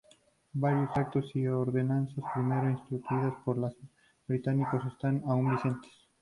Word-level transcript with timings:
Varios 0.53 0.89
actos 0.97 1.29
y 1.35 1.45
ordenanzas 1.45 2.25
primero 2.33 2.71
introducidas 2.71 3.35
por 3.45 3.55
los 3.59 3.75
británicos 4.27 4.83
están 4.91 5.21
aun 5.27 5.51
vigentes. 5.51 5.91